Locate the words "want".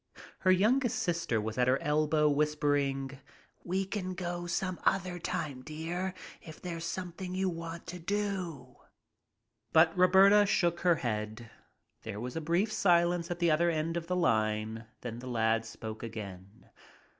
7.49-7.85